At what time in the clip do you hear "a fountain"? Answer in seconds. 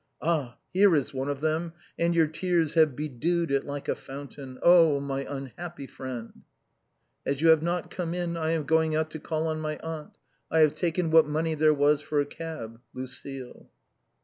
3.87-4.57